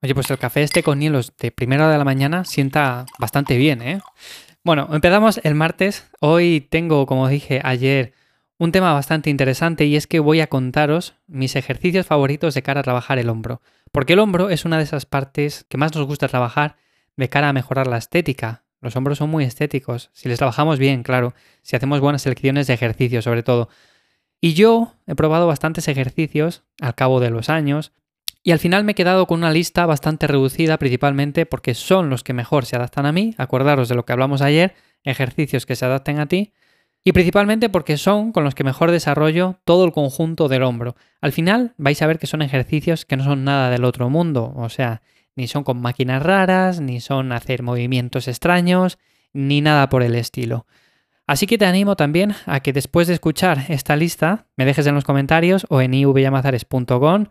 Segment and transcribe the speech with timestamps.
[0.00, 3.82] Oye, pues el café este con hielos de primera de la mañana sienta bastante bien,
[3.82, 4.00] ¿eh?
[4.62, 6.08] Bueno, empezamos el martes.
[6.20, 8.12] Hoy tengo, como dije ayer,
[8.58, 12.80] un tema bastante interesante y es que voy a contaros mis ejercicios favoritos de cara
[12.80, 13.60] a trabajar el hombro.
[13.90, 16.76] Porque el hombro es una de esas partes que más nos gusta trabajar
[17.16, 18.62] de cara a mejorar la estética.
[18.80, 22.74] Los hombros son muy estéticos, si les trabajamos bien, claro, si hacemos buenas selecciones de
[22.74, 23.68] ejercicios sobre todo.
[24.40, 27.92] Y yo he probado bastantes ejercicios al cabo de los años
[28.42, 32.24] y al final me he quedado con una lista bastante reducida, principalmente porque son los
[32.24, 35.84] que mejor se adaptan a mí, acordaros de lo que hablamos ayer, ejercicios que se
[35.84, 36.52] adapten a ti,
[37.04, 40.96] y principalmente porque son con los que mejor desarrollo todo el conjunto del hombro.
[41.20, 44.52] Al final vais a ver que son ejercicios que no son nada del otro mundo,
[44.56, 45.02] o sea,
[45.36, 48.98] ni son con máquinas raras, ni son hacer movimientos extraños,
[49.32, 50.66] ni nada por el estilo.
[51.26, 54.94] Así que te animo también a que después de escuchar esta lista me dejes en
[54.94, 57.26] los comentarios o en ivyamazares.com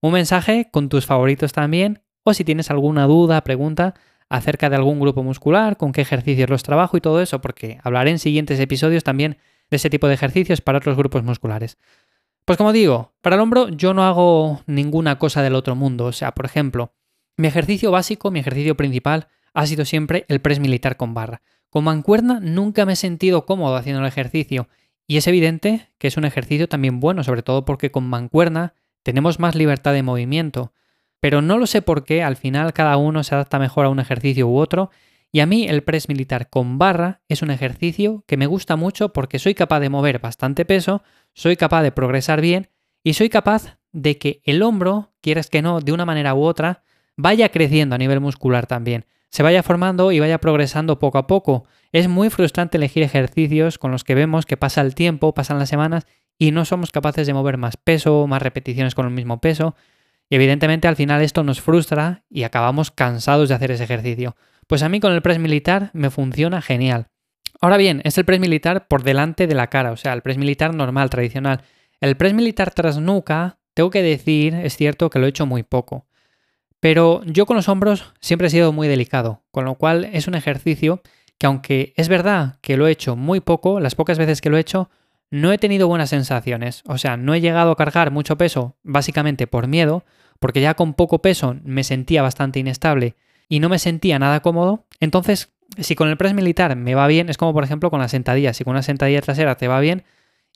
[0.00, 3.94] un mensaje con tus favoritos también o si tienes alguna duda, pregunta
[4.28, 8.10] acerca de algún grupo muscular, con qué ejercicios los trabajo y todo eso, porque hablaré
[8.10, 9.38] en siguientes episodios también
[9.70, 11.78] de ese tipo de ejercicios para otros grupos musculares.
[12.44, 16.12] Pues como digo, para el hombro yo no hago ninguna cosa del otro mundo, o
[16.12, 16.92] sea, por ejemplo,
[17.36, 21.42] mi ejercicio básico, mi ejercicio principal ha sido siempre el press militar con barra.
[21.70, 24.68] Con mancuerna nunca me he sentido cómodo haciendo el ejercicio
[25.06, 29.38] y es evidente que es un ejercicio también bueno, sobre todo porque con mancuerna tenemos
[29.38, 30.72] más libertad de movimiento,
[31.20, 34.00] pero no lo sé por qué, al final cada uno se adapta mejor a un
[34.00, 34.90] ejercicio u otro,
[35.30, 39.12] y a mí el press militar con barra es un ejercicio que me gusta mucho
[39.12, 41.02] porque soy capaz de mover bastante peso,
[41.34, 42.70] soy capaz de progresar bien
[43.04, 46.82] y soy capaz de que el hombro, quieras que no, de una manera u otra,
[47.16, 51.64] vaya creciendo a nivel muscular también, se vaya formando y vaya progresando poco a poco.
[51.92, 55.68] Es muy frustrante elegir ejercicios con los que vemos que pasa el tiempo, pasan las
[55.68, 56.06] semanas
[56.38, 59.74] y no somos capaces de mover más peso, más repeticiones con el mismo peso.
[60.30, 64.36] Y evidentemente al final esto nos frustra y acabamos cansados de hacer ese ejercicio.
[64.66, 67.08] Pues a mí con el press militar me funciona genial.
[67.60, 70.38] Ahora bien, es el press militar por delante de la cara, o sea, el press
[70.38, 71.62] militar normal, tradicional.
[72.00, 75.64] El press militar tras nuca, tengo que decir, es cierto que lo he hecho muy
[75.64, 76.06] poco.
[76.78, 80.36] Pero yo con los hombros siempre he sido muy delicado, con lo cual es un
[80.36, 81.02] ejercicio
[81.38, 84.56] que aunque es verdad que lo he hecho muy poco, las pocas veces que lo
[84.56, 84.90] he hecho,
[85.30, 86.82] no he tenido buenas sensaciones.
[86.86, 90.04] O sea, no he llegado a cargar mucho peso básicamente por miedo,
[90.38, 93.16] porque ya con poco peso me sentía bastante inestable
[93.48, 94.86] y no me sentía nada cómodo.
[95.00, 98.08] Entonces, si con el press militar me va bien, es como por ejemplo con la
[98.08, 98.54] sentadilla.
[98.54, 100.04] Si con una sentadilla trasera te va bien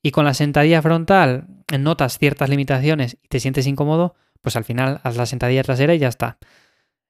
[0.03, 1.47] y con la sentadilla frontal
[1.78, 5.99] notas ciertas limitaciones y te sientes incómodo, pues al final haz la sentadilla trasera y
[5.99, 6.38] ya está.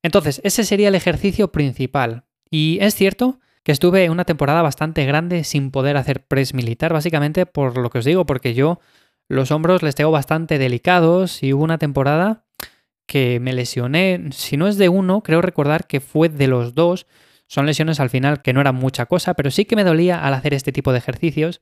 [0.02, 2.24] Entonces, ese sería el ejercicio principal.
[2.50, 7.46] Y es cierto que estuve una temporada bastante grande sin poder hacer press militar, básicamente
[7.46, 8.80] por lo que os digo, porque yo
[9.28, 12.44] los hombros les tengo bastante delicados y hubo una temporada
[13.06, 17.06] que me lesioné, si no es de uno, creo recordar que fue de los dos.
[17.46, 20.34] Son lesiones al final que no eran mucha cosa, pero sí que me dolía al
[20.34, 21.60] hacer este tipo de ejercicios.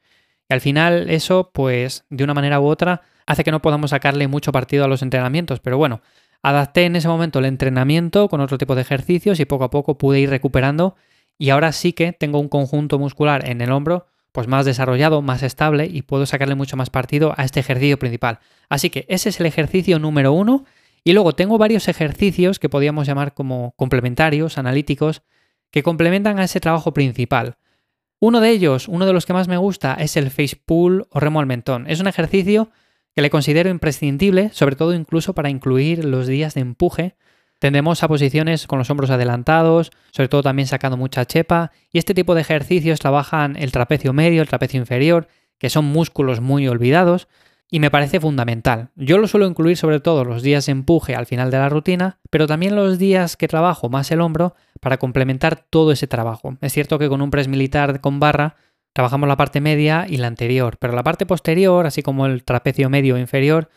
[0.49, 4.29] Y al final eso, pues, de una manera u otra, hace que no podamos sacarle
[4.29, 5.61] mucho partido a los entrenamientos.
[5.61, 6.03] Pero bueno,
[6.43, 9.99] adapté en ese momento el entrenamiento con otro tipo de ejercicios y poco a poco
[9.99, 10.97] pude ir recuperando
[11.41, 15.43] y ahora sí que tengo un conjunto muscular en el hombro pues más desarrollado, más
[15.43, 18.41] estable y puedo sacarle mucho más partido a este ejercicio principal.
[18.69, 20.67] Así que ese es el ejercicio número uno
[21.03, 25.23] y luego tengo varios ejercicios que podríamos llamar como complementarios, analíticos,
[25.71, 27.57] que complementan a ese trabajo principal.
[28.21, 31.21] Uno de ellos, uno de los que más me gusta, es el face pull o
[31.21, 31.87] remo al mentón.
[31.89, 32.71] Es un ejercicio
[33.15, 37.17] que le considero imprescindible, sobre todo incluso para incluir los días de empuje,
[37.61, 42.15] Tendemos a posiciones con los hombros adelantados, sobre todo también sacando mucha chepa, y este
[42.15, 45.29] tipo de ejercicios trabajan el trapecio medio, el trapecio inferior,
[45.59, 47.29] que son músculos muy olvidados,
[47.71, 48.89] y me parece fundamental.
[48.97, 52.19] Yo lo suelo incluir sobre todo los días de empuje al final de la rutina,
[52.31, 56.57] pero también los días que trabajo más el hombro para complementar todo ese trabajo.
[56.63, 58.57] Es cierto que con un press militar con barra
[58.95, 62.89] trabajamos la parte media y la anterior, pero la parte posterior, así como el trapecio
[62.89, 63.69] medio inferior,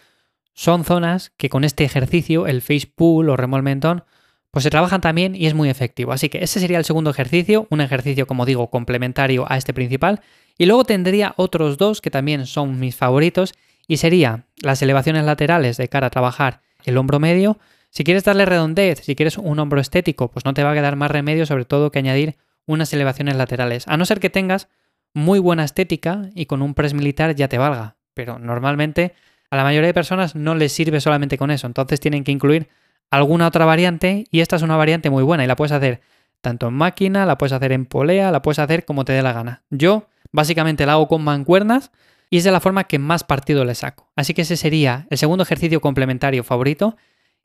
[0.53, 4.03] son zonas que con este ejercicio, el face pull o remo mentón,
[4.51, 6.11] pues se trabajan también y es muy efectivo.
[6.11, 10.21] Así que ese sería el segundo ejercicio, un ejercicio, como digo, complementario a este principal.
[10.59, 13.53] Y luego tendría otros dos que también son mis favoritos
[13.87, 17.57] y sería las elevaciones laterales de cara a trabajar el hombro medio.
[17.89, 20.95] Si quieres darle redondez, si quieres un hombro estético, pues no te va a quedar
[20.95, 23.87] más remedio sobre todo que añadir unas elevaciones laterales.
[23.87, 24.67] A no ser que tengas
[25.15, 27.97] muy buena estética y con un press militar ya te valga.
[28.13, 29.13] Pero normalmente
[29.53, 32.69] a la mayoría de personas no les sirve solamente con eso, entonces tienen que incluir
[33.11, 36.01] alguna otra variante y esta es una variante muy buena y la puedes hacer
[36.41, 39.31] tanto en máquina, la puedes hacer en polea, la puedes hacer como te dé la
[39.31, 39.61] gana.
[39.69, 41.91] Yo básicamente la hago con mancuernas
[42.31, 44.09] y es de la forma que más partido le saco.
[44.15, 46.97] Así que ese sería el segundo ejercicio complementario favorito.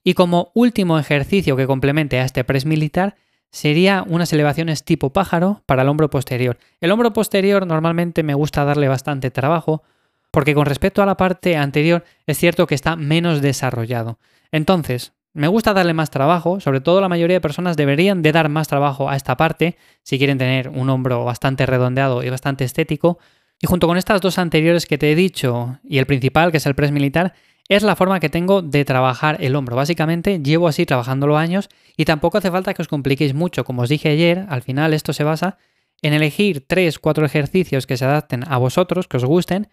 [0.03, 3.17] Y como último ejercicio que complemente a este press militar
[3.51, 6.57] sería unas elevaciones tipo pájaro para el hombro posterior.
[6.81, 9.83] El hombro posterior normalmente me gusta darle bastante trabajo
[10.31, 14.19] porque con respecto a la parte anterior es cierto que está menos desarrollado.
[14.53, 18.49] Entonces, me gusta darle más trabajo, sobre todo la mayoría de personas deberían de dar
[18.49, 23.19] más trabajo a esta parte si quieren tener un hombro bastante redondeado y bastante estético.
[23.61, 26.67] Y junto con estas dos anteriores que te he dicho y el principal, que es
[26.67, 27.35] el press militar,
[27.69, 29.77] es la forma que tengo de trabajar el hombro.
[29.77, 33.65] Básicamente llevo así trabajándolo años y tampoco hace falta que os compliquéis mucho.
[33.65, 35.59] Como os dije ayer, al final esto se basa
[36.01, 39.69] en elegir 3, 4 ejercicios que se adapten a vosotros, que os gusten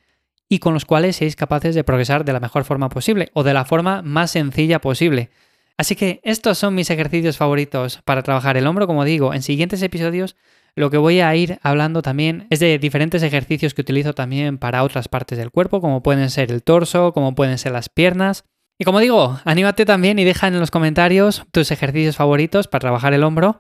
[0.55, 3.53] y con los cuales seáis capaces de progresar de la mejor forma posible o de
[3.53, 5.29] la forma más sencilla posible.
[5.77, 9.81] Así que estos son mis ejercicios favoritos para trabajar el hombro, como digo, en siguientes
[9.81, 10.37] episodios
[10.77, 14.83] lo que voy a ir hablando también es de diferentes ejercicios que utilizo también para
[14.83, 18.45] otras partes del cuerpo, como pueden ser el torso, como pueden ser las piernas.
[18.77, 23.13] Y como digo, anímate también y deja en los comentarios tus ejercicios favoritos para trabajar
[23.13, 23.59] el hombro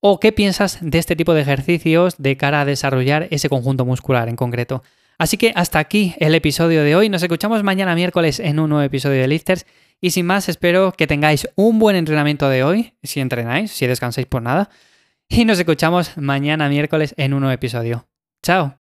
[0.00, 4.28] o qué piensas de este tipo de ejercicios de cara a desarrollar ese conjunto muscular
[4.28, 4.82] en concreto.
[5.20, 7.10] Así que hasta aquí el episodio de hoy.
[7.10, 9.66] Nos escuchamos mañana miércoles en un nuevo episodio de Lifters.
[10.00, 14.26] Y sin más, espero que tengáis un buen entrenamiento de hoy, si entrenáis, si descansáis
[14.26, 14.70] por nada
[15.30, 18.08] y nos escuchamos mañana miércoles en un nuevo episodio.
[18.42, 18.79] ¡Chao!